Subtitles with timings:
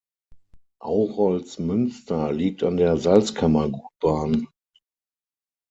[0.81, 4.47] Aurolzmünster liegt an der Salzkammergutbahn.